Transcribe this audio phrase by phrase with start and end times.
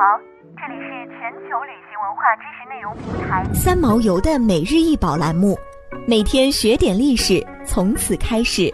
[0.00, 0.18] 好，
[0.56, 5.58] 这里是全球旅行文化知识内容平台三毛游的每日一宝栏目，
[6.08, 8.72] 每天学点历史，从此开始。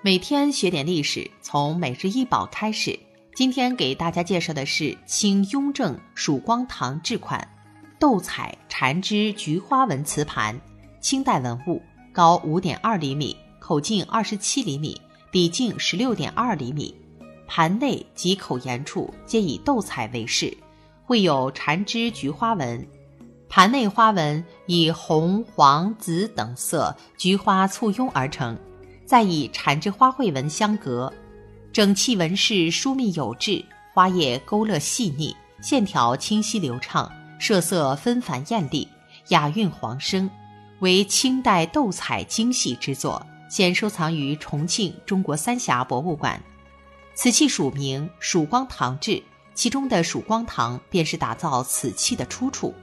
[0.00, 2.98] 每天学点历史，从每日一宝开始。
[3.34, 7.46] 今天给大家介绍的是清雍正曙光堂制款
[7.98, 10.58] 斗彩缠枝菊花纹瓷盘，
[11.00, 11.82] 清代文物，
[12.14, 14.98] 高五点二厘米，口径二十七厘米，
[15.34, 16.94] 底径十六点二厘米。
[17.48, 20.56] 盘内及口沿处皆以斗彩为饰，
[21.04, 22.86] 绘有缠枝菊花纹。
[23.48, 28.56] 盘内花纹以红、黄、紫等色菊花簇拥而成，
[29.04, 31.12] 再以缠枝花卉纹相隔。
[31.72, 37.10] 整器纹饰疏密有致，花叶勾勒细腻，线条清晰流畅，
[37.40, 38.86] 设色纷繁艳丽，
[39.30, 40.30] 雅韵黄生，
[40.78, 43.24] 为清代斗彩精细之作，
[43.54, 46.42] 现收藏于重庆中国三峡博物馆。
[47.14, 49.22] 瓷器署名“曙光堂制”，
[49.54, 52.74] 其中的“曙光堂”便是打造瓷器的出处。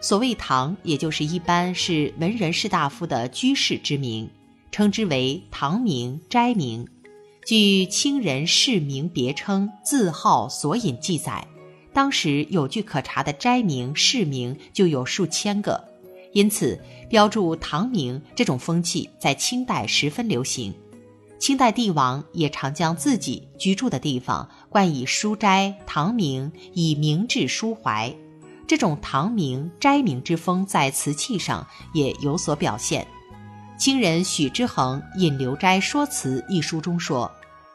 [0.00, 4.28] 所谓“堂”，也就是一般是文人士大夫的居室之名，
[4.72, 6.88] 称之为堂名、斋名。
[7.46, 11.46] 据清人氏名别称、字号索引记载，
[11.92, 15.84] 当时有据可查的斋名、氏名就有数千个，
[16.36, 20.74] 因此标注唐名这种风气在清代十分流行。
[21.38, 28.14] 清代帝王也常将自己居住的地方冠以书斋、唐名，以明志抒怀。
[28.66, 33.06] 这种唐名、斋名之风在瓷器上也有所表现。
[33.78, 37.30] 清人许之衡《引流斋说辞》一书中说。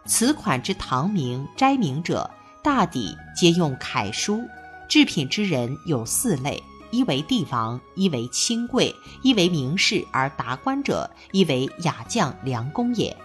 [0.05, 2.29] 此款之唐名、斋名者，
[2.63, 4.39] 大抵皆用楷书。
[4.87, 13.15] 制品之人有四类：一为帝王，一为清贵，一为名士而达官者，一为雅匠良工也。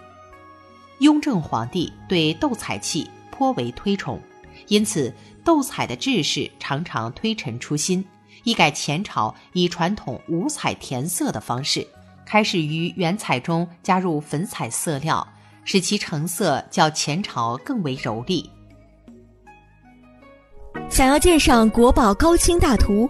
[0.99, 4.19] 雍正皇帝对斗彩器颇为推崇，
[4.67, 8.03] 因此斗彩的制式常常推陈出新，
[8.43, 11.87] 一改前朝以传统五彩填色的方式，
[12.25, 15.27] 开始于原彩中加入粉彩色料。
[15.69, 18.49] 使其成色较前朝更为柔丽。
[20.89, 23.09] 想要鉴赏国宝高清大图，